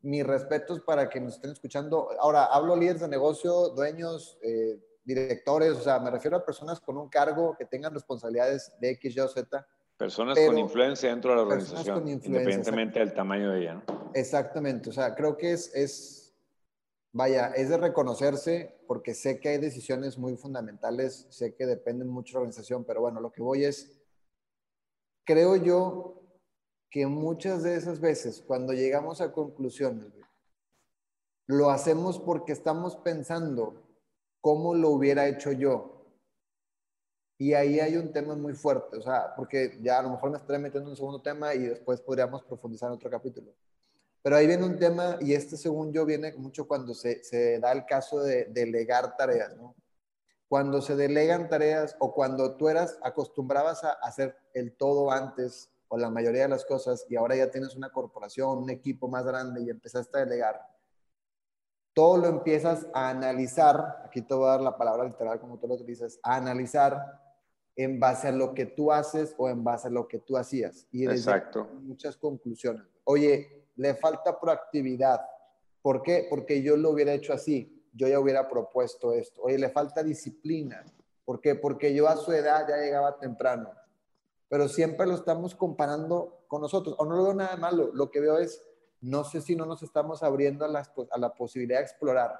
[0.01, 2.09] mis respetos para que nos estén escuchando.
[2.19, 6.97] Ahora, hablo líderes de negocio, dueños, eh, directores, o sea, me refiero a personas con
[6.97, 9.67] un cargo que tengan responsabilidades de X, Y o Z.
[9.97, 13.73] Personas con influencia dentro de la organización, independientemente del tamaño de ella.
[13.73, 14.11] ¿no?
[14.13, 16.35] Exactamente, o sea, creo que es, es,
[17.11, 22.31] vaya, es de reconocerse porque sé que hay decisiones muy fundamentales, sé que dependen mucho
[22.31, 23.99] de la organización, pero bueno, lo que voy es,
[25.25, 26.18] creo yo
[26.89, 30.11] que muchas de esas veces cuando llegamos a conclusiones,
[31.45, 33.83] lo hacemos porque estamos pensando
[34.41, 35.95] cómo lo hubiera hecho yo.
[37.37, 40.37] Y ahí hay un tema muy fuerte, o sea, porque ya a lo mejor me
[40.37, 43.53] estaré metiendo en un segundo tema y después podríamos profundizar en otro capítulo.
[44.21, 47.71] Pero ahí viene un tema, y este según yo viene mucho cuando se, se da
[47.71, 49.73] el caso de delegar tareas, ¿no?
[50.49, 55.97] Cuando se delegan tareas o cuando tú eras, acostumbrabas a hacer el todo antes o
[55.97, 59.61] la mayoría de las cosas y ahora ya tienes una corporación, un equipo más grande
[59.63, 60.61] y empezaste a delegar,
[61.93, 65.67] todo lo empiezas a analizar, aquí te voy a dar la palabra literal como tú
[65.67, 67.19] lo utilizas, a analizar
[67.75, 70.87] en base a lo que tú haces o en base a lo que tú hacías.
[70.91, 71.67] Y Exacto.
[71.81, 72.83] muchas conclusiones.
[73.05, 75.21] Oye, le falta proactividad.
[75.81, 76.27] ¿Por qué?
[76.29, 77.87] Porque yo lo hubiera hecho así.
[77.93, 79.41] Yo ya hubiera propuesto esto.
[79.41, 80.83] Oye, le falta disciplina.
[81.25, 81.55] ¿Por qué?
[81.55, 83.71] Porque yo a su edad ya llegaba temprano
[84.49, 86.95] pero siempre lo estamos comparando con nosotros.
[86.97, 88.61] O no lo veo nada malo, lo que veo es,
[88.99, 92.37] no sé si no nos estamos abriendo a, a la posibilidad de explorar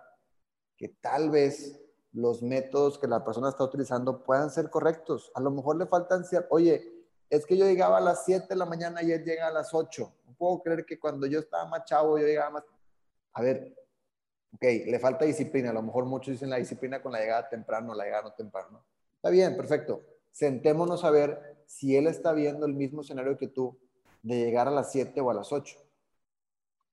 [0.75, 1.79] que tal vez
[2.11, 5.31] los métodos que la persona está utilizando puedan ser correctos.
[5.35, 8.65] A lo mejor le faltan, oye, es que yo llegaba a las 7 de la
[8.65, 10.13] mañana y él llega a las 8.
[10.25, 12.63] No puedo creer que cuando yo estaba más chavo, yo llegaba más...
[13.33, 13.75] A ver,
[14.55, 15.69] ok, le falta disciplina.
[15.69, 18.83] A lo mejor muchos dicen la disciplina con la llegada temprano, la llegada no temprano.
[19.15, 20.01] Está bien, perfecto.
[20.31, 23.77] Sentémonos a ver si él está viendo el mismo escenario que tú
[24.21, 25.77] de llegar a las 7 o a las 8.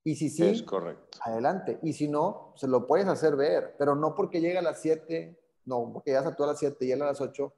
[0.05, 1.19] Y si sí, es correcto.
[1.23, 1.79] adelante.
[1.83, 5.37] Y si no, se lo puedes hacer ver, pero no porque llegue a las 7,
[5.65, 7.53] no, porque llegas a tú a las 7 y él a las 8,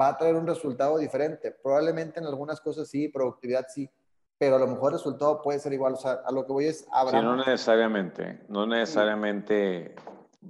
[0.00, 1.50] va a traer un resultado diferente.
[1.50, 3.90] Probablemente en algunas cosas sí, productividad sí,
[4.38, 5.94] pero a lo mejor el resultado puede ser igual.
[5.94, 6.78] O sea, a lo que voy es...
[6.80, 9.94] Sí, no necesariamente, no necesariamente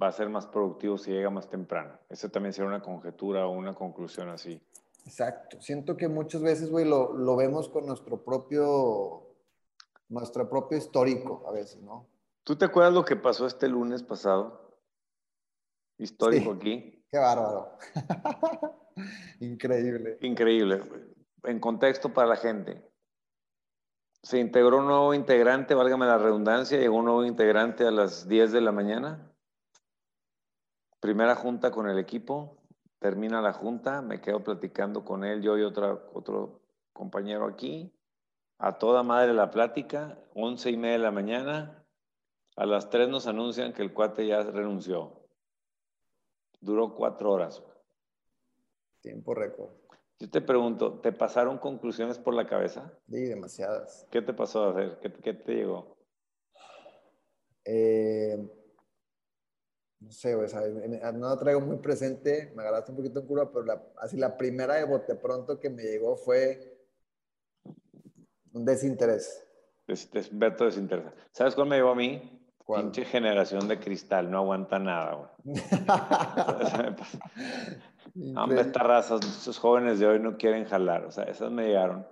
[0.00, 1.98] va a ser más productivo si llega más temprano.
[2.08, 4.60] Eso también sería una conjetura o una conclusión así.
[5.04, 5.60] Exacto.
[5.60, 9.24] Siento que muchas veces, güey, lo, lo vemos con nuestro propio
[10.08, 12.06] nuestro propio histórico a veces, ¿no?
[12.44, 14.78] ¿Tú te acuerdas lo que pasó este lunes pasado?
[15.98, 17.04] Histórico aquí.
[17.10, 17.78] Qué bárbaro.
[19.40, 20.18] Increíble.
[20.20, 20.82] Increíble.
[21.44, 22.90] En contexto para la gente.
[24.22, 28.52] Se integró un nuevo integrante, válgame la redundancia, llegó un nuevo integrante a las 10
[28.52, 29.33] de la mañana.
[31.04, 32.56] Primera junta con el equipo,
[32.98, 36.62] termina la junta, me quedo platicando con él, yo y otra, otro
[36.94, 37.92] compañero aquí
[38.56, 41.84] a toda madre la plática, once y media de la mañana,
[42.56, 45.28] a las tres nos anuncian que el cuate ya renunció.
[46.58, 47.62] Duró cuatro horas.
[49.02, 49.74] Tiempo récord.
[50.18, 52.98] Yo te pregunto, ¿te pasaron conclusiones por la cabeza?
[53.10, 54.06] Sí, demasiadas.
[54.10, 54.98] ¿Qué te pasó a hacer?
[55.22, 55.98] ¿Qué, te llegó?
[57.66, 58.63] Eh,
[60.04, 60.36] no sé,
[61.14, 64.74] no lo traigo muy presente, me agarraste un poquito en curva, pero así la primera
[64.74, 66.78] de bote pronto que me llegó fue
[68.52, 69.46] un desinterés.
[69.86, 71.06] Des, des, desinterés.
[71.32, 72.30] ¿Sabes cuál me llevó a mí?
[72.66, 75.28] Pinche generación de cristal, no aguanta nada, güey.
[78.36, 81.04] Hombre, esta raza, estos jóvenes de hoy no quieren jalar.
[81.04, 82.06] O sea, esas me llegaron.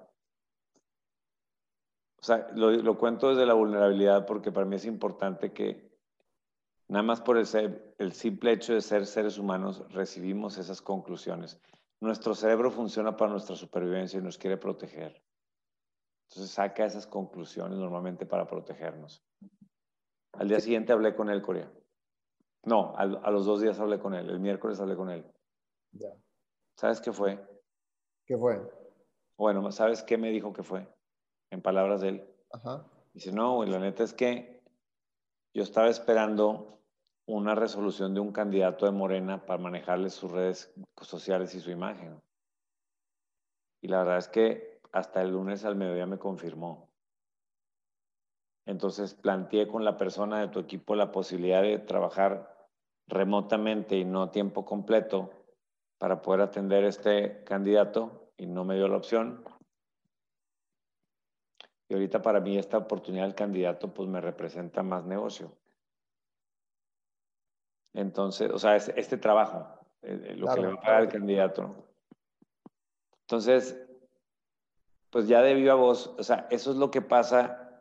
[2.20, 5.91] O sea, lo, lo, cuento desde la vulnerabilidad porque para mí es importante que
[6.92, 11.58] nada más por el, ser, el simple hecho de ser seres humanos recibimos esas conclusiones.
[12.00, 15.24] Nuestro cerebro funciona para nuestra supervivencia y nos quiere proteger.
[16.28, 19.24] Entonces saca esas conclusiones normalmente para protegernos.
[20.34, 21.72] Al día siguiente hablé con él, Corea.
[22.64, 24.28] No, a, los dos días hablé con él.
[24.28, 25.24] El miércoles hablé con él.
[25.92, 26.12] Ya.
[26.76, 27.42] ¿Sabes qué fue?
[28.26, 28.70] ¿Qué fue?
[29.38, 30.86] Bueno, ¿sabes qué me dijo que fue?
[31.50, 32.34] En palabras de él.
[32.50, 32.86] Ajá.
[33.14, 34.62] Dice, no, güey, la neta es que
[35.54, 36.72] yo estaba esperando
[37.26, 42.20] una resolución de un candidato de Morena para manejarle sus redes sociales y su imagen.
[43.80, 46.88] Y la verdad es que hasta el lunes al mediodía me confirmó.
[48.66, 52.68] Entonces planteé con la persona de tu equipo la posibilidad de trabajar
[53.08, 55.30] remotamente y no a tiempo completo
[55.98, 59.44] para poder atender este candidato y no me dio la opción.
[61.88, 65.56] Y ahorita para mí esta oportunidad del candidato pues me representa más negocio.
[67.94, 69.66] Entonces, o sea, este trabajo,
[70.02, 71.74] eh, eh, lo que le va a pagar el candidato.
[73.22, 73.78] Entonces,
[75.10, 77.80] pues ya debió a vos, o sea, eso es lo que pasa,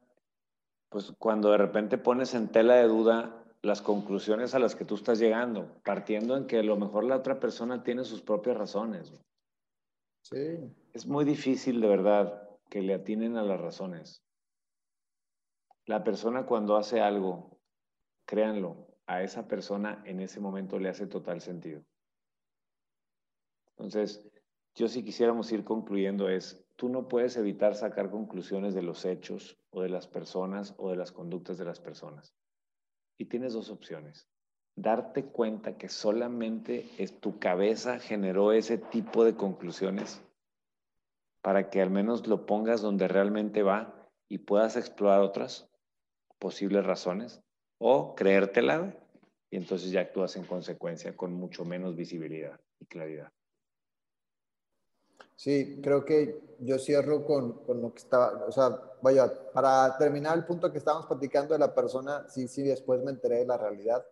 [0.89, 4.95] pues cuando de repente pones en tela de duda las conclusiones a las que tú
[4.95, 9.13] estás llegando, partiendo en que a lo mejor la otra persona tiene sus propias razones.
[10.23, 10.59] Sí.
[10.93, 14.23] Es muy difícil, de verdad, que le atinen a las razones.
[15.85, 17.57] La persona cuando hace algo,
[18.25, 21.83] créanlo, a esa persona en ese momento le hace total sentido.
[23.71, 24.25] Entonces,
[24.73, 29.57] yo si quisiéramos ir concluyendo es, tú no puedes evitar sacar conclusiones de los hechos
[29.69, 32.33] o de las personas o de las conductas de las personas.
[33.17, 34.29] Y tienes dos opciones.
[34.77, 40.23] Darte cuenta que solamente es tu cabeza generó ese tipo de conclusiones
[41.41, 45.69] para que al menos lo pongas donde realmente va y puedas explorar otras
[46.39, 47.41] posibles razones
[47.77, 48.95] o creértela
[49.51, 53.29] y entonces ya actúas en consecuencia con mucho menos visibilidad y claridad.
[55.35, 60.37] Sí, creo que yo cierro con, con, lo que estaba, o sea, vaya, para terminar
[60.37, 63.57] el punto que estábamos platicando de la persona, sí, sí, después me enteré de la
[63.57, 64.05] realidad.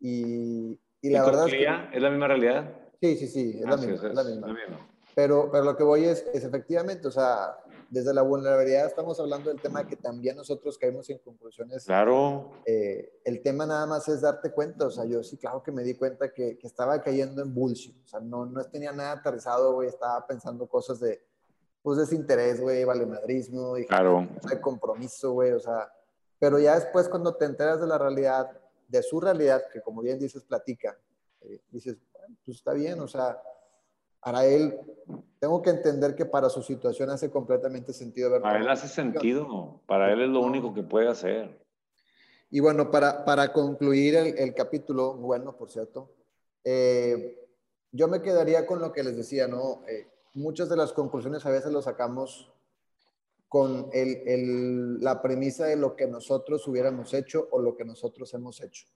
[0.00, 1.96] Y, y la verdad es que...
[1.96, 2.74] ¿Es la misma realidad?
[3.00, 4.88] Sí, sí, sí, es, la, misma, es, la misma.
[5.14, 7.58] Pero, pero lo que voy es, es efectivamente, o sea,
[7.94, 11.84] desde la vulnerabilidad estamos hablando del tema que también nosotros caemos en conclusiones.
[11.84, 12.50] Claro.
[12.66, 15.84] Eh, el tema nada más es darte cuenta, o sea, yo sí, claro que me
[15.84, 19.74] di cuenta que, que estaba cayendo en bullshit, o sea, no, no tenía nada aterrizado,
[19.74, 21.24] güey, estaba pensando cosas de,
[21.82, 24.26] pues, desinterés, güey, valemadrismo, y claro.
[24.48, 25.88] de compromiso, güey, o sea,
[26.40, 28.50] pero ya después cuando te enteras de la realidad,
[28.88, 30.98] de su realidad, que como bien dices, platica,
[31.42, 33.40] eh, dices, bueno, pues está bien, o sea,
[34.24, 34.74] para él,
[35.38, 38.30] tengo que entender que para su situación hace completamente sentido.
[38.30, 38.44] ¿verdad?
[38.44, 41.60] Para él hace sentido, para él es lo único que puede hacer.
[42.50, 46.10] Y bueno, para, para concluir el, capítulo, bueno, por cierto,
[46.64, 47.38] eh,
[47.92, 49.82] yo me quedaría con lo que les decía, ¿no?
[49.86, 52.50] Eh, muchas de las conclusiones a veces lo sacamos
[53.48, 58.62] con el, la premisa de lo que nosotros hubiéramos hecho o lo que nosotros hemos
[58.62, 58.86] hecho.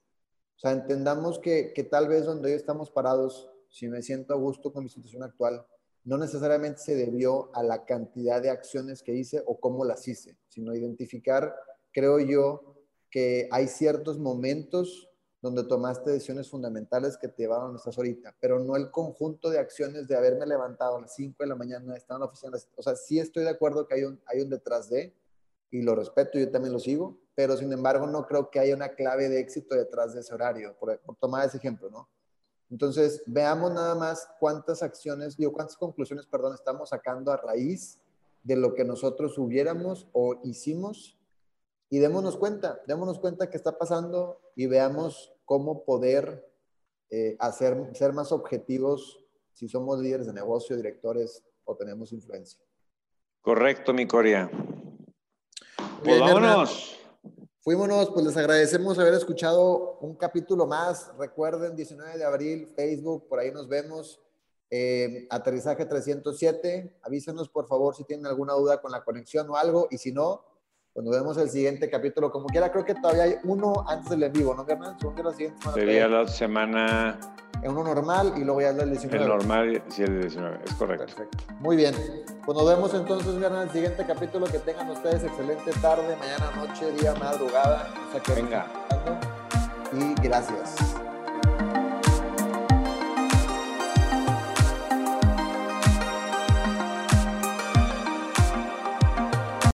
[0.55, 4.37] O sea, entendamos que, que tal vez donde hoy estamos parados, si me siento a
[4.37, 5.65] gusto con mi situación actual,
[6.03, 10.37] no necesariamente se debió a la cantidad de acciones que hice o cómo las hice,
[10.47, 11.55] sino identificar,
[11.91, 12.75] creo yo,
[13.09, 15.09] que hay ciertos momentos
[15.41, 19.59] donde tomaste decisiones fundamentales que te llevaron a estás ahorita, pero no el conjunto de
[19.59, 22.57] acciones de haberme levantado a las 5 de la mañana, estar en la oficina.
[22.75, 25.15] O sea, sí estoy de acuerdo que hay un, hay un detrás de,
[25.71, 28.89] y lo respeto, yo también lo sigo, pero sin embargo no creo que haya una
[28.95, 32.09] clave de éxito detrás de ese horario, por, tomar ese ejemplo, ¿no?
[32.69, 37.99] Entonces, veamos nada más cuántas acciones, digo, cuántas conclusiones, perdón, estamos sacando a raíz
[38.43, 41.17] de lo que nosotros hubiéramos o hicimos
[41.89, 46.47] y démonos cuenta, démonos cuenta qué está pasando y veamos cómo poder
[47.09, 52.61] eh, hacer, ser más objetivos si somos líderes de negocio, directores o tenemos influencia.
[53.41, 54.49] Correcto, mi Coria.
[56.03, 56.98] Pues vámonos.
[57.61, 61.11] Fuímonos, pues les agradecemos haber escuchado un capítulo más.
[61.17, 64.21] Recuerden, 19 de abril, Facebook, por ahí nos vemos.
[64.71, 66.99] Eh, aterrizaje 307.
[67.03, 69.89] Avísenos, por favor, si tienen alguna duda con la conexión o algo.
[69.91, 70.45] Y si no,
[70.93, 74.31] cuando vemos el siguiente capítulo, como quiera, creo que todavía hay uno antes del en
[74.31, 74.97] vivo, ¿no, Hernán?
[75.21, 75.73] la siguiente semana.
[75.73, 77.19] Sería la semana.
[77.61, 79.23] En uno normal y luego ya el 19.
[79.23, 81.05] El normal, sí, el 19, es correcto.
[81.05, 81.37] Perfecto.
[81.59, 81.93] Muy bien.
[82.45, 84.45] Pues nos vemos entonces, Hernán, el siguiente capítulo.
[84.45, 87.89] Que tengan ustedes excelente tarde, mañana, noche, día, madrugada.
[88.07, 88.65] O sea que Venga.
[89.91, 90.95] Y gracias.